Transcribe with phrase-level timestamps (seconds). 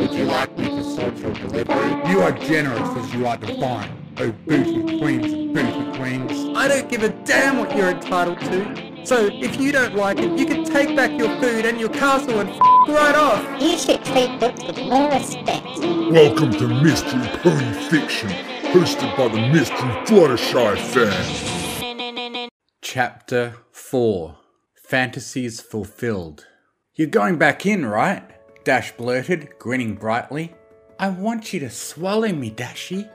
[0.00, 2.10] Would you like me to sort your delivery?
[2.10, 3.90] You are generous as you are divine.
[4.16, 6.56] Oh, booty queens, booty queens.
[6.56, 9.06] I don't give a damn what you're entitled to.
[9.06, 12.40] So if you don't like it, you can take back your food and your castle
[12.40, 12.58] and f-
[12.88, 13.60] right off.
[13.60, 15.66] You should treat Boots with more respect.
[16.10, 18.30] Welcome to Mystery Pony Fiction,
[18.72, 22.48] hosted by the Mystery Fluttershy fan.
[22.80, 24.38] Chapter 4
[24.82, 26.46] Fantasies Fulfilled.
[26.94, 28.24] You're going back in, right?
[28.62, 30.52] Dash blurted, grinning brightly.
[30.98, 33.08] I want you to swallow me, Dashy.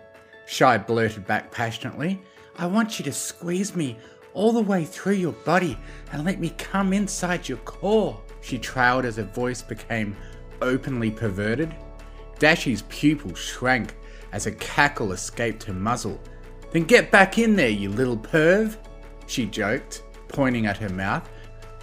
[0.47, 2.19] Shy blurted back passionately.
[2.57, 3.97] I want you to squeeze me
[4.33, 5.77] all the way through your body
[6.11, 8.19] and let me come inside your core.
[8.41, 10.15] She trailed as her voice became
[10.61, 11.75] openly perverted.
[12.39, 13.95] Dashy's pupil shrank
[14.31, 16.19] as a cackle escaped her muzzle.
[16.71, 18.77] Then get back in there, you little perv,
[19.27, 21.29] she joked, pointing at her mouth.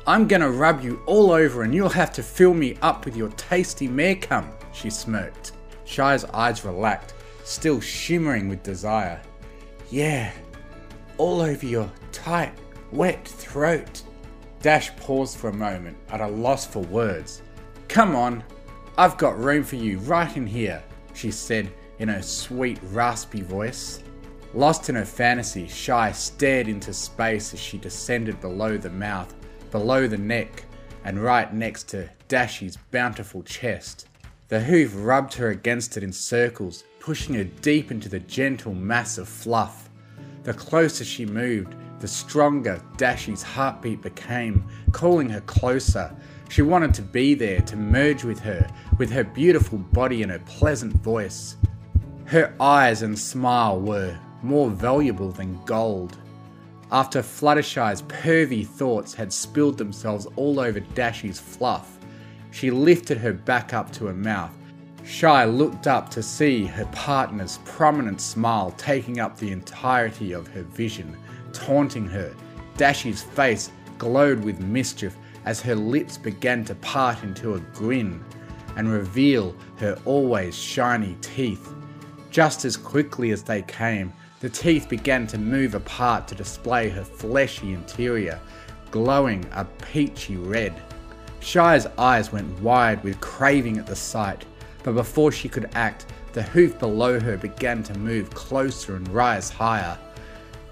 [0.05, 3.29] I'm gonna rub you all over and you'll have to fill me up with your
[3.31, 5.53] tasty mare cum, she smirked.
[5.85, 9.21] Shy's eyes relaxed, still shimmering with desire.
[9.91, 10.33] Yeah,
[11.19, 12.53] all over your tight,
[12.91, 14.03] wet throat.
[14.61, 17.43] Dash paused for a moment, at a loss for words.
[17.87, 18.43] Come on,
[18.99, 20.83] I've got room for you right in here,
[21.15, 24.03] she said in her sweet, raspy voice.
[24.55, 29.33] Lost in her fantasy, Shy stared into space as she descended below the mouth,
[29.73, 30.65] below the neck,
[31.05, 34.07] and right next to Dashy's bountiful chest.
[34.47, 39.19] The hoof rubbed her against it in circles, pushing her deep into the gentle mass
[39.19, 39.89] of fluff.
[40.45, 46.15] The closer she moved, the stronger Dashy's heartbeat became, calling her closer.
[46.49, 50.41] She wanted to be there, to merge with her, with her beautiful body and her
[50.41, 51.57] pleasant voice.
[52.27, 56.19] Her eyes and smile were more valuable than gold.
[56.93, 61.99] After Fluttershy's pervy thoughts had spilled themselves all over Dashy's fluff,
[62.51, 64.55] she lifted her back up to her mouth.
[65.03, 70.65] Shy looked up to see her partner's prominent smile taking up the entirety of her
[70.65, 71.17] vision,
[71.55, 72.35] taunting her.
[72.77, 75.17] Dashy's face glowed with mischief
[75.47, 78.23] as her lips began to part into a grin
[78.77, 81.73] and reveal her always shiny teeth.
[82.31, 87.05] Just as quickly as they came, the teeth began to move apart to display her
[87.05, 88.41] fleshy interior,
[88.91, 90.75] glowing a peachy red.
[91.39, 94.45] Shy's eyes went wide with craving at the sight,
[94.83, 99.49] but before she could act, the hoof below her began to move closer and rise
[99.49, 99.97] higher.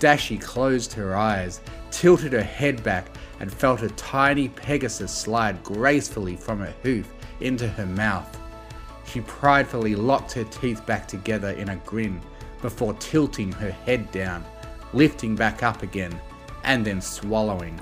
[0.01, 1.61] Dashy closed her eyes,
[1.93, 3.07] tilted her head back,
[3.39, 8.37] and felt a tiny Pegasus slide gracefully from her hoof into her mouth.
[9.07, 12.21] She pridefully locked her teeth back together in a grin
[12.63, 14.45] before tilting her head down,
[14.93, 16.19] lifting back up again,
[16.65, 17.81] and then swallowing.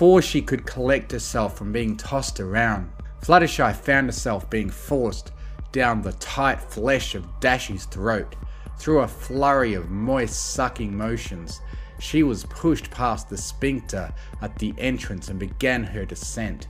[0.00, 2.90] Before she could collect herself from being tossed around,
[3.20, 5.30] Fluttershy found herself being forced
[5.72, 8.34] down the tight flesh of Dashy's throat.
[8.78, 11.60] Through a flurry of moist sucking motions,
[11.98, 16.68] she was pushed past the sphincter at the entrance and began her descent.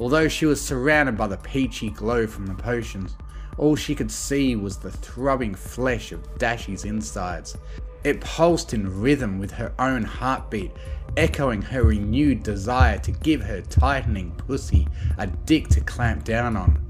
[0.00, 3.14] Although she was surrounded by the peachy glow from the potions,
[3.58, 7.56] all she could see was the throbbing flesh of Dashy's insides.
[8.04, 10.72] It pulsed in rhythm with her own heartbeat,
[11.16, 16.84] echoing her renewed desire to give her tightening pussy a dick to clamp down on.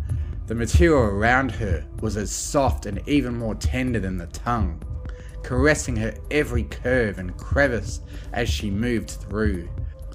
[0.47, 4.83] The material around her was as soft and even more tender than the tongue,
[5.43, 8.01] caressing her every curve and crevice
[8.33, 9.69] as she moved through.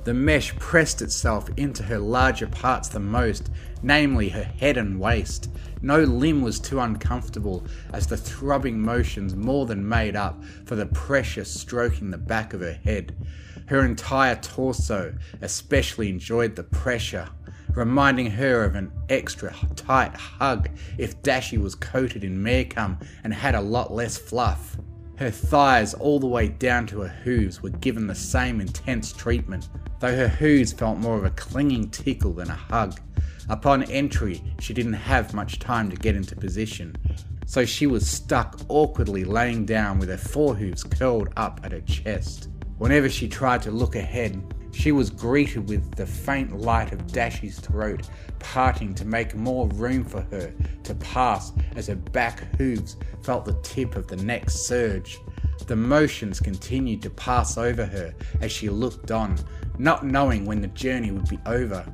[0.08, 3.52] The mesh pressed itself into her larger parts the most,
[3.84, 5.50] namely her head and waist.
[5.82, 10.86] No limb was too uncomfortable, as the throbbing motions more than made up for the
[10.86, 13.18] pressure stroking the back of her head.
[13.66, 17.28] Her entire torso especially enjoyed the pressure,
[17.76, 23.34] reminding her of an extra tight hug if Dashy was coated in mare cum and
[23.34, 24.78] had a lot less fluff.
[25.18, 29.68] Her thighs, all the way down to her hooves, were given the same intense treatment,
[30.00, 33.00] though her hooves felt more of a clinging tickle than a hug.
[33.50, 36.96] Upon entry, she didn't have much time to get into position,
[37.46, 42.50] so she was stuck awkwardly laying down with her forehooves curled up at her chest.
[42.78, 47.60] Whenever she tried to look ahead, she was greeted with the faint light of Dashy's
[47.60, 48.08] throat
[48.40, 50.54] parting to make more room for her
[50.84, 55.18] to pass as her back hooves felt the tip of the next surge.
[55.66, 59.38] The motions continued to pass over her as she looked on,
[59.78, 61.86] not knowing when the journey would be over.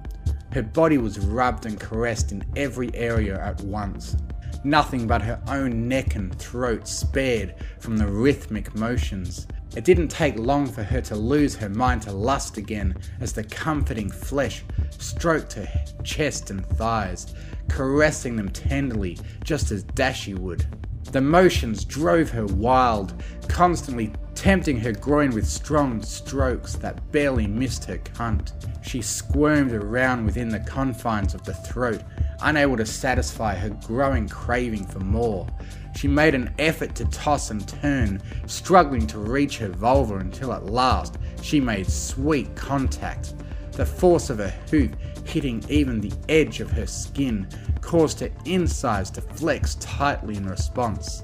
[0.52, 4.16] Her body was rubbed and caressed in every area at once.
[4.64, 9.48] Nothing but her own neck and throat spared from the rhythmic motions.
[9.76, 13.44] It didn't take long for her to lose her mind to lust again as the
[13.44, 15.68] comforting flesh stroked her
[16.04, 17.34] chest and thighs,
[17.68, 20.66] caressing them tenderly just as Dashy would.
[21.12, 27.86] The motions drove her wild, constantly tempting her groin with strong strokes that barely missed
[27.86, 28.52] her cunt.
[28.86, 32.02] She squirmed around within the confines of the throat,
[32.42, 35.48] unable to satisfy her growing craving for more.
[35.96, 40.66] She made an effort to toss and turn, struggling to reach her vulva until at
[40.66, 43.36] last she made sweet contact.
[43.72, 44.92] The force of her hoof
[45.24, 47.48] hitting even the edge of her skin
[47.80, 51.24] caused her insides to flex tightly in response,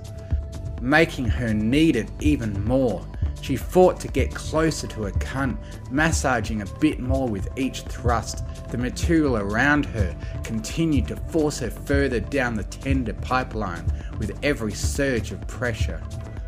[0.82, 3.06] making her need it even more.
[3.42, 5.58] She fought to get closer to her cunt,
[5.92, 8.44] massaging a bit more with each thrust.
[8.70, 13.86] The material around her continued to force her further down the tender pipeline
[14.18, 16.02] with every surge of pressure.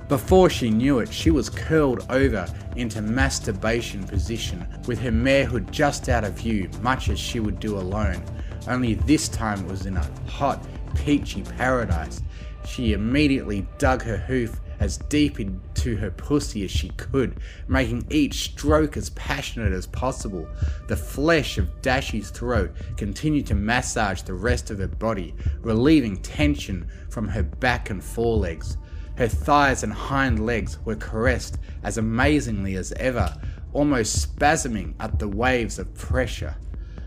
[0.09, 2.45] Before she knew it, she was curled over
[2.75, 7.77] into masturbation position with her marehood just out of view, much as she would do
[7.77, 8.21] alone.
[8.67, 10.61] Only this time it was in a hot,
[10.95, 12.21] peachy paradise.
[12.65, 18.45] She immediately dug her hoof as deep into her pussy as she could, making each
[18.45, 20.47] stroke as passionate as possible.
[20.87, 26.87] The flesh of Dashy's throat continued to massage the rest of her body, relieving tension
[27.09, 28.77] from her back and forelegs.
[29.17, 33.37] Her thighs and hind legs were caressed as amazingly as ever,
[33.73, 36.55] almost spasming at the waves of pressure.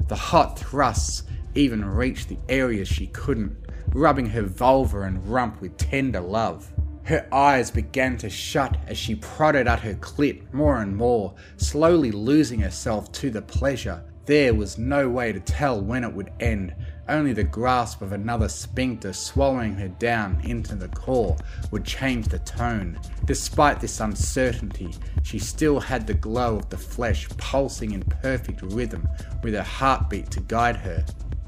[0.07, 1.25] The hot thrusts
[1.57, 3.57] even reached the areas she couldn't,
[3.95, 6.71] rubbing her vulva and rump with tender love.
[7.05, 12.11] Her eyes began to shut as she prodded at her clit more and more, slowly
[12.11, 14.03] losing herself to the pleasure.
[14.27, 16.75] There was no way to tell when it would end,
[17.07, 21.37] only the grasp of another sphincter swallowing her down into the core
[21.71, 22.99] would change the tone.
[23.27, 29.07] Despite this uncertainty, she still had the glow of the flesh pulsing in perfect rhythm
[29.43, 31.05] with her heartbeat to guide her.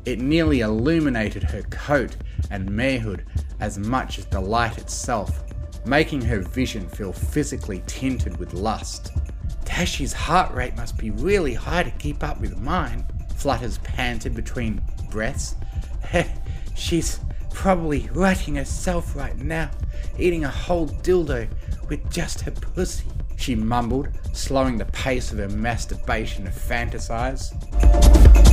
[0.06, 2.14] It nearly illuminated her coat
[2.50, 3.24] and marehood
[3.58, 5.42] as much as the light itself,
[5.84, 9.10] making her vision feel physically tinted with lust.
[9.64, 13.04] Dashy's heart rate must be really high to keep up with mine,
[13.34, 14.80] Flutters panted between
[15.10, 15.56] breaths.
[16.76, 17.18] She's
[17.52, 19.70] probably writing herself right now,
[20.18, 21.48] eating a whole dildo
[21.88, 23.06] with just her pussy,
[23.36, 28.45] she mumbled, slowing the pace of her masturbation to fantasize.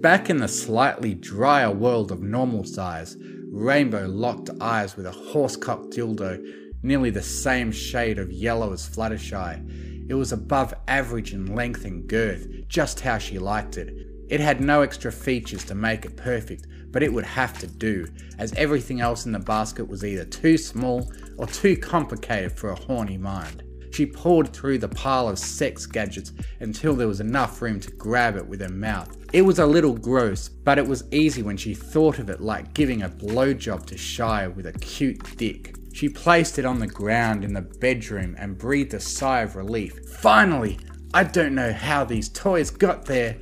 [0.00, 3.18] Back in the slightly drier world of normal size,
[3.52, 6.42] Rainbow locked eyes with a horsecock dildo,
[6.82, 10.08] nearly the same shade of yellow as Fluttershy.
[10.08, 13.92] It was above average in length and girth, just how she liked it.
[14.30, 18.08] It had no extra features to make it perfect, but it would have to do,
[18.38, 22.74] as everything else in the basket was either too small or too complicated for a
[22.74, 23.64] horny mind.
[23.90, 28.36] She pored through the pile of sex gadgets until there was enough room to grab
[28.36, 29.16] it with her mouth.
[29.32, 32.74] It was a little gross, but it was easy when she thought of it like
[32.74, 35.74] giving a blowjob to Shia with a cute dick.
[35.92, 39.98] She placed it on the ground in the bedroom and breathed a sigh of relief.
[40.08, 40.78] Finally!
[41.12, 43.36] I don't know how these toys got there.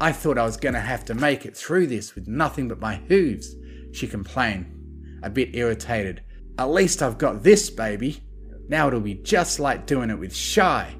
[0.00, 2.96] I thought I was gonna have to make it through this with nothing but my
[2.96, 3.54] hooves,
[3.92, 6.22] she complained, a bit irritated.
[6.58, 8.22] At least I've got this, baby.
[8.70, 10.94] Now it'll be just like doing it with Shy.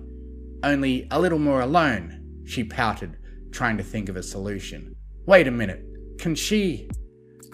[0.64, 3.16] Only a little more alone, she pouted,
[3.52, 4.96] trying to think of a solution.
[5.24, 5.84] Wait a minute.
[6.18, 6.90] Can she.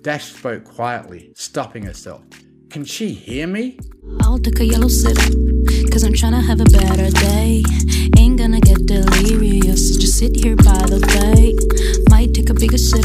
[0.00, 2.22] Dash spoke quietly, stopping herself.
[2.70, 3.78] Can she hear me?
[4.22, 5.18] I'll take a yellow sip,
[5.92, 7.62] cause I'm trying to have a better day.
[8.16, 11.54] Ain't gonna get delirious, just sit here by the bay.
[12.08, 13.04] Might take a bigger sip,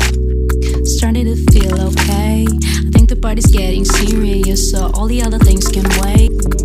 [0.87, 2.47] starting to feel okay.
[2.47, 6.60] I think the party's getting serious, so all the other things can wait.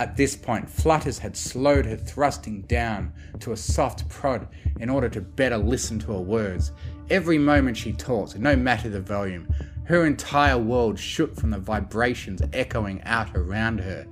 [0.00, 5.10] At this point, Flutters had slowed her thrusting down to a soft prod in order
[5.10, 6.72] to better listen to her words.
[7.10, 9.46] Every moment she talked, no matter the volume,
[9.84, 14.06] her entire world shook from the vibrations echoing out around her.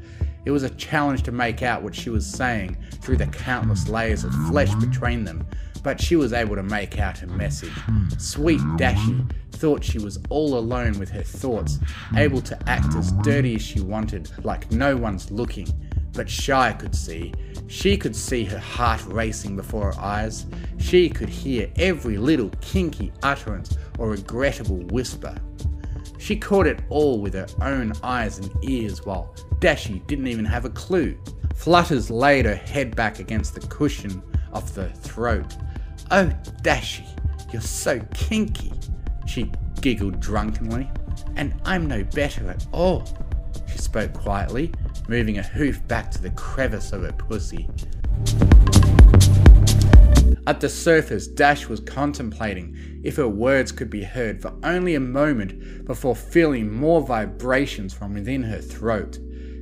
[0.45, 4.25] It was a challenge to make out what she was saying through the countless layers
[4.25, 5.47] of flesh between them,
[5.83, 7.73] but she was able to make out her message.
[8.19, 9.25] Sweet Dashy,
[9.59, 11.79] thought she was all alone with her thoughts,
[12.17, 15.69] able to act as dirty as she wanted, like no one's looking.
[16.13, 17.35] But Shy could see.
[17.67, 20.47] She could see her heart racing before her eyes.
[20.79, 25.35] She could hear every little kinky utterance or regrettable whisper.
[26.19, 30.65] She caught it all with her own eyes and ears while Dashie didn't even have
[30.65, 31.17] a clue.
[31.55, 35.57] Flutters laid her head back against the cushion of the throat.
[36.11, 37.07] Oh, Dashie,
[37.53, 38.73] you're so kinky,
[39.27, 40.91] she giggled drunkenly.
[41.37, 43.05] And I'm no better at all.
[43.71, 44.73] She spoke quietly,
[45.07, 47.69] moving a hoof back to the crevice of her pussy.
[50.47, 55.01] At the surface, Dash was contemplating if her words could be heard for only a
[55.01, 59.19] moment before feeling more vibrations from within her throat.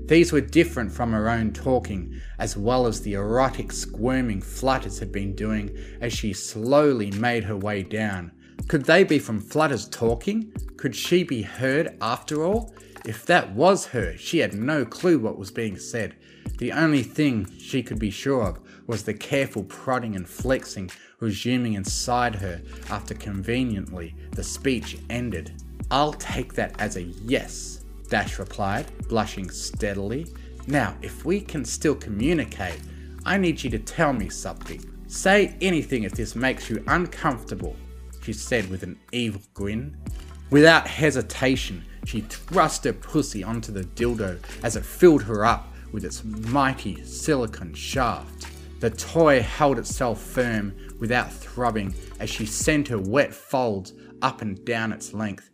[0.07, 5.11] These were different from her own talking, as well as the erotic squirming Flutters had
[5.11, 8.31] been doing as she slowly made her way down.
[8.69, 10.53] Could they be from Flutters talking?
[10.77, 12.75] Could she be heard after all?
[13.05, 16.17] If that was her, she had no clue what was being said.
[16.59, 21.75] The only thing she could be sure of was the careful prodding and flexing resuming
[21.75, 22.61] inside her
[22.91, 25.53] after conveniently the speech ended.
[25.91, 30.27] I'll take that as a yes, Dash replied, blushing steadily.
[30.67, 32.81] Now, if we can still communicate,
[33.25, 34.85] I need you to tell me something.
[35.09, 37.77] Say anything if this makes you uncomfortable,
[38.23, 39.97] she said with an evil grin.
[40.51, 46.05] Without hesitation, she thrust her pussy onto the dildo as it filled her up with
[46.05, 48.47] its mighty silicon shaft.
[48.81, 54.65] The toy held itself firm without throbbing as she sent her wet folds up and
[54.65, 55.51] down its length.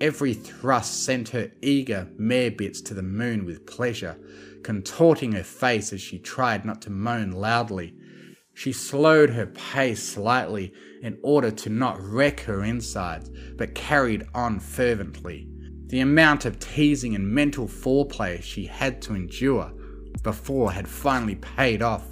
[0.00, 4.18] Every thrust sent her eager mare bits to the moon with pleasure,
[4.62, 7.94] contorting her face as she tried not to moan loudly.
[8.54, 10.72] She slowed her pace slightly
[11.02, 15.48] in order to not wreck her insides, but carried on fervently.
[15.86, 19.72] The amount of teasing and mental foreplay she had to endure
[20.22, 22.06] before had finally paid off.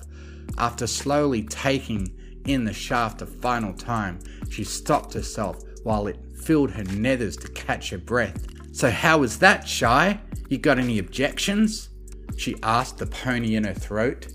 [0.59, 4.21] After slowly taking in the shaft a final time,
[4.51, 8.47] she stopped herself while it filled her nethers to catch her breath.
[8.73, 10.21] So, how was that, Shy?
[10.49, 11.91] You got any objections?
[12.37, 14.27] She asked the pony in her throat.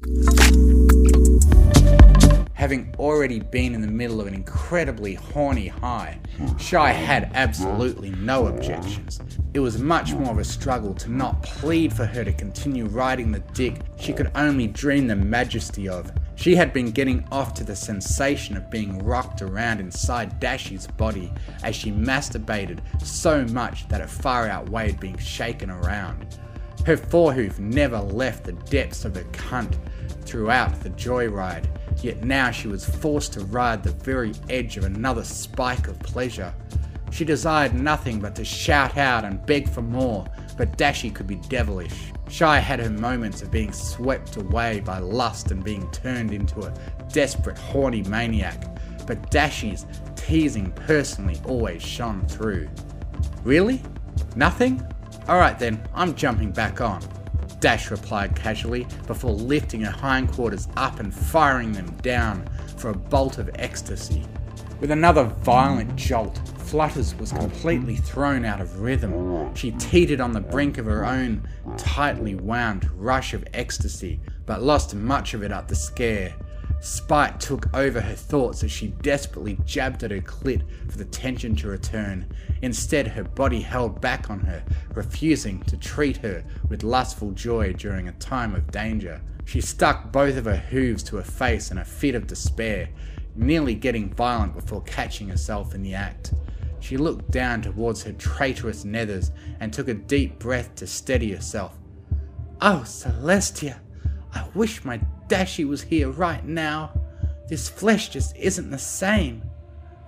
[2.54, 6.20] Having already been in the middle of an incredibly horny high,
[6.58, 9.20] Shy had absolutely no objections.
[9.54, 13.32] It was much more of a struggle to not plead for her to continue riding
[13.32, 16.12] the dick she could only dream the majesty of.
[16.38, 21.34] She had been getting off to the sensation of being rocked around inside Dashie's body
[21.64, 26.38] as she masturbated so much that it far outweighed being shaken around.
[26.86, 29.76] Her forehoof never left the depths of her cunt
[30.22, 31.66] throughout the joyride,
[32.04, 36.54] yet now she was forced to ride the very edge of another spike of pleasure.
[37.10, 40.28] She desired nothing but to shout out and beg for more,
[40.58, 42.12] but Dashie could be devilish.
[42.30, 46.74] Shy had her moments of being swept away by lust and being turned into a
[47.14, 48.62] desperate, horny maniac,
[49.06, 49.86] but Dashie's
[50.16, 52.68] teasing personally always shone through.
[53.44, 53.82] Really?
[54.36, 54.86] Nothing?
[55.30, 57.02] Alright then, I'm jumping back on.
[57.60, 62.48] Dash replied casually before lifting her hindquarters up and firing them down
[62.78, 64.26] for a bolt of ecstasy.
[64.80, 69.56] With another violent jolt, Flutters was completely thrown out of rhythm.
[69.56, 71.48] She teetered on the brink of her own
[71.78, 76.36] tightly wound rush of ecstasy, but lost much of it at the scare.
[76.82, 81.56] Spite took over her thoughts as she desperately jabbed at her clit for the tension
[81.56, 82.30] to return.
[82.62, 84.62] Instead, her body held back on her,
[84.94, 89.22] refusing to treat her with lustful joy during a time of danger.
[89.46, 92.90] She stuck both of her hooves to her face in a fit of despair,
[93.38, 96.34] nearly getting violent before catching herself in the act.
[96.80, 101.78] She looked down towards her traitorous nethers and took a deep breath to steady herself.
[102.62, 103.80] Oh, Celestia,
[104.34, 106.92] I wish my Dashie was here right now.
[107.50, 109.44] This flesh just isn't the same.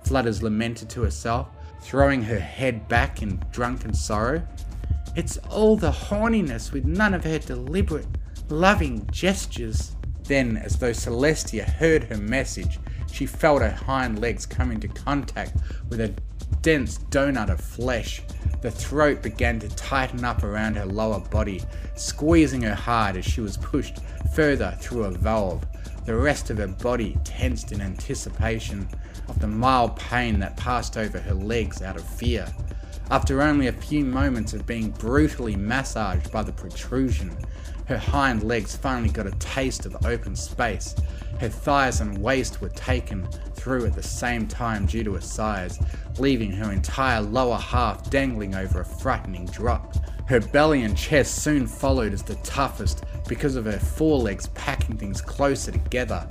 [0.04, 1.48] Flutters lamented to herself,
[1.82, 4.46] throwing her head back in drunken sorrow.
[5.16, 8.06] It's all the horniness with none of her deliberate,
[8.48, 9.96] loving gestures.
[10.24, 12.78] Then, as though Celestia heard her message,
[13.12, 15.56] she felt her hind legs come into contact
[15.88, 16.14] with a
[16.62, 18.22] dense donut of flesh.
[18.60, 21.62] The throat began to tighten up around her lower body,
[21.94, 23.98] squeezing her hard as she was pushed
[24.34, 25.64] further through a valve.
[26.04, 28.88] The rest of her body tensed in anticipation
[29.28, 32.46] of the mild pain that passed over her legs out of fear.
[33.10, 37.36] After only a few moments of being brutally massaged by the protrusion,
[37.90, 40.94] her hind legs finally got a taste of open space.
[41.40, 45.76] Her thighs and waist were taken through at the same time due to her size,
[46.16, 49.96] leaving her entire lower half dangling over a frightening drop.
[50.28, 55.20] Her belly and chest soon followed as the toughest because of her forelegs packing things
[55.20, 56.28] closer together.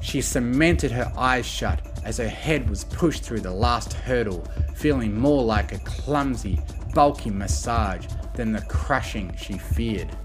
[0.00, 4.46] She cemented her eyes shut as her head was pushed through the last hurdle,
[4.76, 6.60] feeling more like a clumsy,
[6.94, 10.16] bulky massage than the crushing she feared.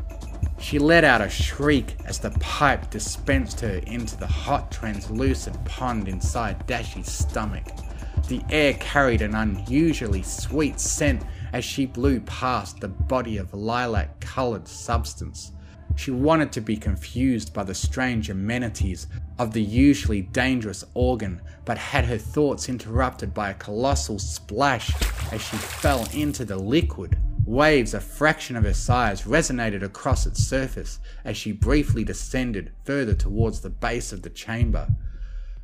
[0.59, 6.07] She let out a shriek as the pipe dispensed her into the hot, translucent pond
[6.07, 7.65] inside Dashi's stomach.
[8.27, 14.19] The air carried an unusually sweet scent as she blew past the body of lilac
[14.19, 15.51] coloured substance.
[15.95, 21.77] She wanted to be confused by the strange amenities of the usually dangerous organ, but
[21.77, 24.91] had her thoughts interrupted by a colossal splash
[25.33, 27.17] as she fell into the liquid.
[27.45, 33.15] Waves a fraction of her size resonated across its surface as she briefly descended further
[33.15, 34.87] towards the base of the chamber.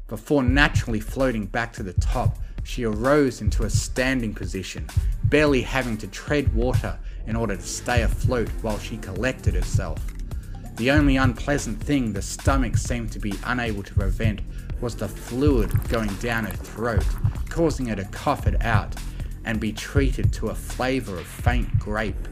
[0.07, 4.87] Before naturally floating back to the top, she arose into a standing position,
[5.25, 9.99] barely having to tread water in order to stay afloat while she collected herself.
[10.77, 14.41] The only unpleasant thing the stomach seemed to be unable to prevent
[14.81, 17.05] was the fluid going down her throat,
[17.49, 18.95] causing her to cough it out
[19.45, 22.27] and be treated to a flavour of faint grape.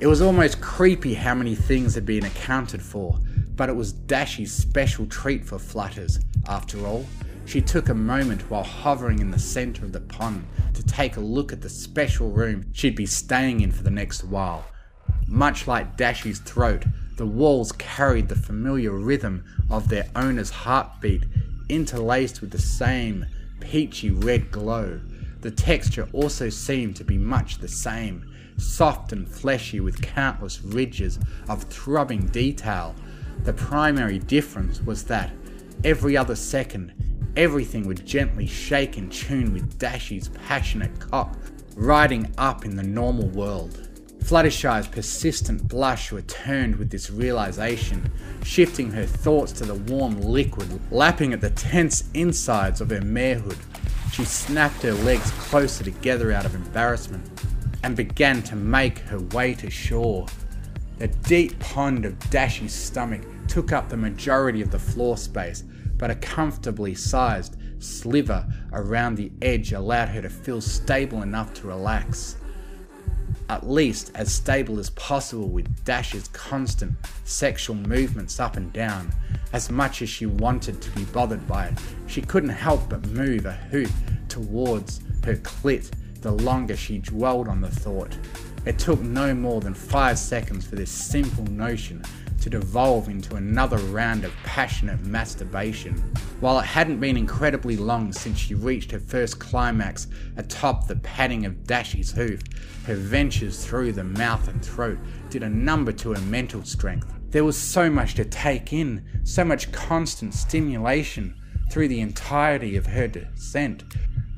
[0.00, 3.18] It was almost creepy how many things had been accounted for,
[3.56, 7.06] but it was Dashy's special treat for flutters, after all.
[7.46, 11.20] She took a moment while hovering in the centre of the pond to take a
[11.20, 14.66] look at the special room she'd be staying in for the next while.
[15.26, 16.84] Much like Dashy's throat,
[17.16, 21.24] the walls carried the familiar rhythm of their owner's heartbeat,
[21.68, 23.26] interlaced with the same
[23.60, 25.00] peachy red glow.
[25.40, 31.18] The texture also seemed to be much the same, soft and fleshy with countless ridges
[31.48, 32.94] of throbbing detail.
[33.44, 35.30] The primary difference was that
[35.84, 36.92] every other second
[37.36, 41.36] everything would gently shake and tune with Dashy's passionate cock
[41.76, 43.88] riding up in the normal world.
[44.24, 48.10] Fluttershy's persistent blush returned with this realization,
[48.42, 53.56] shifting her thoughts to the warm liquid lapping at the tense insides of her marehood.
[54.18, 57.24] She snapped her legs closer together out of embarrassment
[57.84, 60.26] and began to make her way to shore.
[60.98, 65.62] The deep pond of Dashy's stomach took up the majority of the floor space,
[65.98, 71.68] but a comfortably sized sliver around the edge allowed her to feel stable enough to
[71.68, 72.38] relax.
[73.48, 79.12] At least as stable as possible with Dash's constant sexual movements up and down.
[79.52, 81.78] As much as she wanted to be bothered by it,
[82.08, 83.88] she couldn't help but move a hoop
[84.28, 88.16] towards her clit the longer she dwelled on the thought.
[88.66, 92.02] It took no more than five seconds for this simple notion
[92.40, 95.94] to devolve into another round of passionate masturbation.
[96.40, 101.46] While it hadn't been incredibly long since she reached her first climax atop the padding
[101.46, 102.42] of Dashy's hoof,
[102.84, 104.98] her ventures through the mouth and throat
[105.30, 107.12] did a number to her mental strength.
[107.30, 111.34] There was so much to take in, so much constant stimulation
[111.70, 113.84] through the entirety of her descent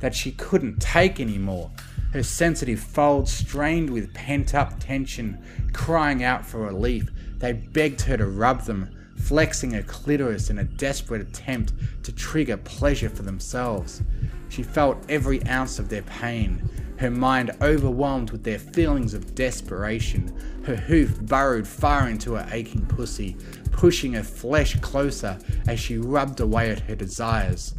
[0.00, 1.70] that she couldn't take anymore.
[2.12, 5.38] Her sensitive folds strained with pent up tension,
[5.72, 7.08] crying out for relief.
[7.38, 12.56] They begged her to rub them, flexing her clitoris in a desperate attempt to trigger
[12.56, 14.02] pleasure for themselves.
[14.48, 20.36] She felt every ounce of their pain, her mind overwhelmed with their feelings of desperation.
[20.64, 23.36] Her hoof burrowed far into her aching pussy,
[23.70, 27.74] pushing her flesh closer as she rubbed away at her desires.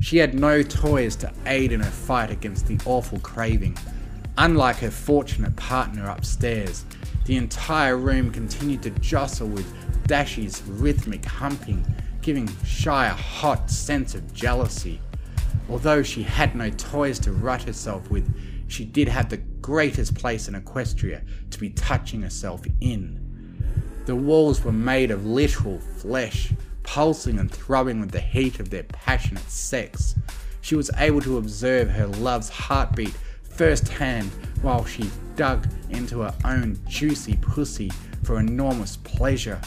[0.00, 3.76] She had no toys to aid in her fight against the awful craving.
[4.38, 6.84] Unlike her fortunate partner upstairs,
[7.26, 9.66] the entire room continued to jostle with
[10.08, 11.84] Dashy's rhythmic humping,
[12.22, 15.00] giving Shy a hot sense of jealousy.
[15.68, 18.28] Although she had no toys to rut herself with,
[18.68, 23.20] she did have the greatest place in Equestria to be touching herself in.
[24.06, 26.52] The walls were made of literal flesh,
[26.82, 30.14] pulsing and throbbing with the heat of their passionate sex.
[30.60, 34.30] She was able to observe her love's heartbeat firsthand
[34.62, 37.90] while she dug into her own juicy pussy
[38.22, 39.60] for enormous pleasure.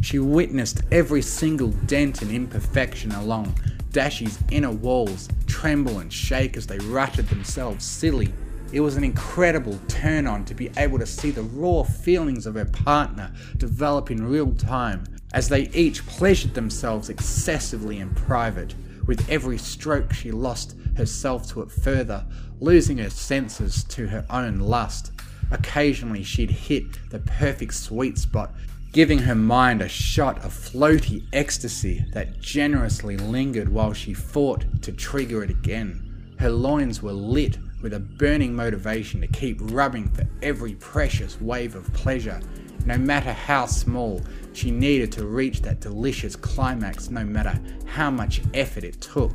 [0.00, 3.54] She witnessed every single dent and imperfection along
[3.92, 8.32] Dashy's inner walls tremble and shake as they rutted themselves silly.
[8.70, 12.54] It was an incredible turn on to be able to see the raw feelings of
[12.54, 18.74] her partner develop in real time as they each pleasured themselves excessively in private,
[19.08, 22.26] With every stroke, she lost herself to it further,
[22.60, 25.12] losing her senses to her own lust.
[25.50, 28.52] Occasionally, she'd hit the perfect sweet spot,
[28.92, 34.92] giving her mind a shot of floaty ecstasy that generously lingered while she fought to
[34.92, 36.34] trigger it again.
[36.38, 41.76] Her loins were lit with a burning motivation to keep rubbing for every precious wave
[41.76, 42.42] of pleasure.
[42.84, 44.20] No matter how small,
[44.58, 49.30] she needed to reach that delicious climax no matter how much effort it took.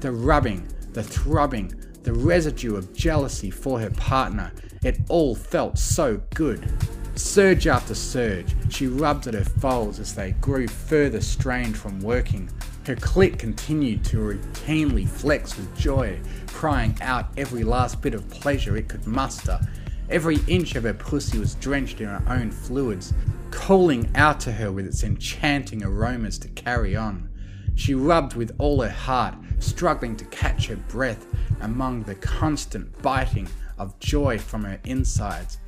[0.00, 4.50] The rubbing, the throbbing, the residue of jealousy for her partner,
[4.82, 6.72] it all felt so good.
[7.16, 12.48] Surge after surge, she rubbed at her folds as they grew further strained from working.
[12.86, 18.78] Her clit continued to routinely flex with joy, crying out every last bit of pleasure
[18.78, 19.60] it could muster.
[20.08, 23.12] Every inch of her pussy was drenched in her own fluids,
[23.52, 27.28] calling out to her with its enchanting aromas to carry on.
[27.76, 31.24] She rubbed with all her heart, struggling to catch her breath
[31.60, 35.58] among the constant biting of joy from her insides.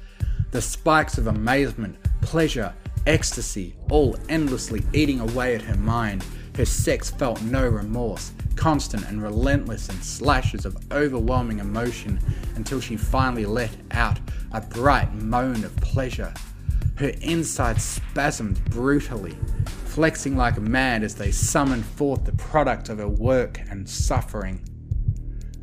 [0.50, 2.74] The spikes of amazement, pleasure,
[3.06, 6.24] ecstasy, all endlessly eating away at her mind.
[6.56, 12.18] Her sex felt no remorse, constant and relentless in slashes of overwhelming emotion
[12.56, 14.18] until she finally let out
[14.52, 16.32] a bright moan of pleasure.
[16.96, 19.36] Her insides spasmed brutally,
[19.86, 24.60] flexing like a mad as they summoned forth the product of her work and suffering.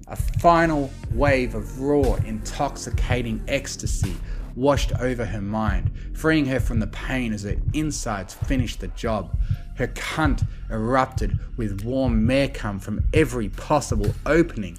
[0.08, 4.18] A final wave of raw, intoxicating ecstasy
[4.56, 9.38] washed over her mind, freeing her from the pain as her insides finished the job.
[9.78, 14.78] Her cunt erupted with warm mare cum from every possible opening,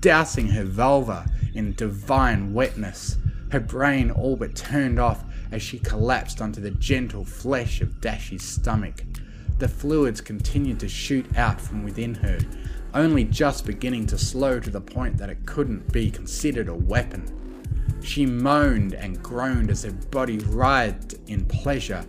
[0.00, 3.18] dousing her vulva in divine wetness.
[3.50, 5.22] Her brain all but turned off
[5.52, 9.04] as she collapsed onto the gentle flesh of Dashy's stomach.
[9.58, 12.38] The fluids continued to shoot out from within her,
[12.94, 17.22] only just beginning to slow to the point that it couldn't be considered a weapon.
[18.02, 22.04] She moaned and groaned as her body writhed in pleasure,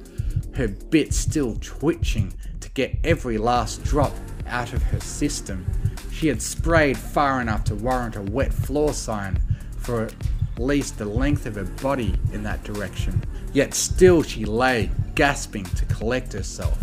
[0.56, 4.14] her bit still twitching to get every last drop
[4.48, 5.66] out of her system.
[6.12, 9.42] She had sprayed far enough to warrant a wet floor sign
[9.78, 10.10] for
[10.58, 13.24] least the length of her body in that direction.
[13.54, 16.80] Yet still she lay, gasping to collect herself.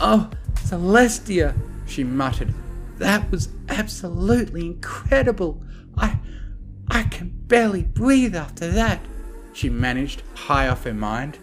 [0.00, 2.52] Oh, Celestia, she muttered.
[2.98, 5.62] That was absolutely incredible.
[5.96, 6.18] I
[6.90, 9.00] I can barely breathe after that,
[9.54, 11.38] she managed, high off her mind.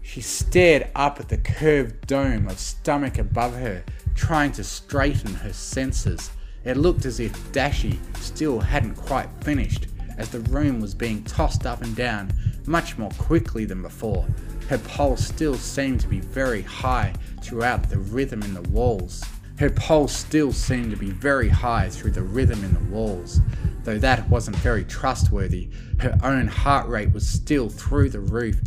[0.00, 5.52] She stared up at the curved dome of stomach above her, trying to straighten her
[5.52, 6.30] senses.
[6.64, 11.64] It looked as if Dashy still hadn't quite finished, as the room was being tossed
[11.64, 12.32] up and down
[12.66, 14.26] much more quickly than before.
[14.68, 19.24] Her pulse still seemed to be very high throughout the rhythm in the walls.
[19.58, 23.40] Her pulse still seemed to be very high through the rhythm in the walls.
[23.84, 28.60] Though that wasn't very trustworthy, her own heart rate was still through the roof,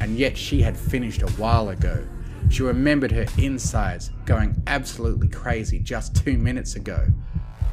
[0.00, 2.06] and yet she had finished a while ago.
[2.48, 7.08] She remembered her insides going absolutely crazy just two minutes ago.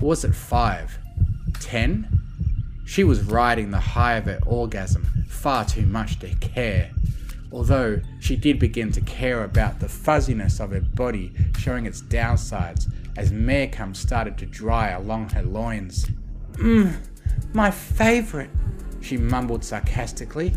[0.01, 0.97] Was it five?
[1.59, 2.18] Ten?
[2.89, 6.91] She was riding the high of her orgasm far too much to care
[7.51, 12.91] although she did begin to care about the fuzziness of her body showing its downsides
[13.17, 16.07] as mare cum started to dry along her loins.
[16.53, 16.95] Mmm,
[17.53, 18.49] my favourite,
[19.01, 20.53] she mumbled sarcastically.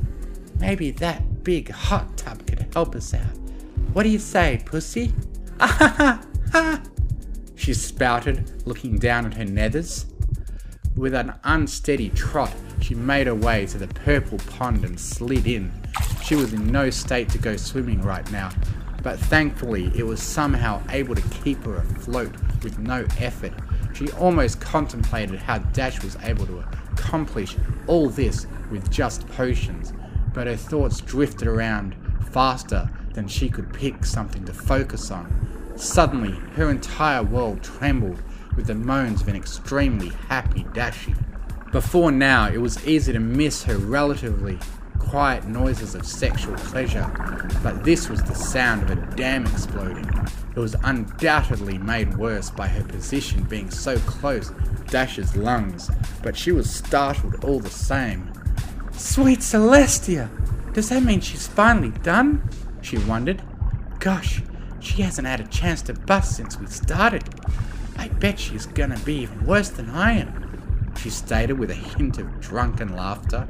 [0.58, 3.38] Maybe that big hot tub could help us out.
[3.92, 5.12] What do you say, pussy?
[5.60, 6.82] Ah ha ha ha!
[7.54, 10.06] She spouted, looking down at her nethers.
[10.94, 15.72] With an unsteady trot, she made her way to the purple pond and slid in.
[16.22, 18.50] She was in no state to go swimming right now,
[19.02, 23.54] but thankfully it was somehow able to keep her afloat with no effort.
[23.94, 26.58] She almost contemplated how Dash was able to
[26.92, 29.94] accomplish all this with just potions,
[30.34, 31.96] but her thoughts drifted around
[32.32, 35.72] faster than she could pick something to focus on.
[35.76, 38.22] Suddenly, her entire world trembled
[38.56, 41.14] with the moans of an extremely happy Dashy.
[41.70, 44.58] Before now, it was easy to miss her relatively
[44.98, 47.10] quiet noises of sexual pleasure,
[47.62, 50.08] but this was the sound of a dam exploding.
[50.54, 55.90] It was undoubtedly made worse by her position being so close to Dash's lungs,
[56.22, 58.32] but she was startled all the same.
[58.92, 60.30] Sweet Celestia!
[60.72, 62.48] Does that mean she's finally done?
[62.80, 63.42] She wondered.
[63.98, 64.42] Gosh,
[64.80, 67.24] she hasn't had a chance to bust since we started.
[68.22, 72.40] Bet she's gonna be even worse than I am, she stated with a hint of
[72.40, 73.48] drunken laughter.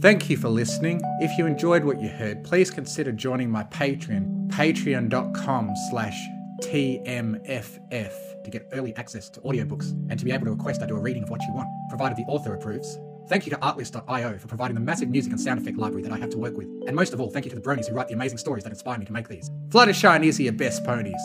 [0.00, 1.00] Thank you for listening.
[1.18, 6.16] If you enjoyed what you heard, please consider joining my Patreon, patreon.com slash
[6.62, 10.96] TMFF, to get early access to audiobooks and to be able to request I do
[10.96, 12.96] a reading of what you want, provided the author approves.
[13.28, 16.18] Thank you to Artlist.io for providing the massive music and sound effect library that I
[16.18, 16.66] have to work with.
[16.86, 18.70] And most of all, thank you to the bronies who write the amazing stories that
[18.70, 19.50] inspire me to make these.
[19.68, 21.20] Fluttershy and Izzy are best ponies.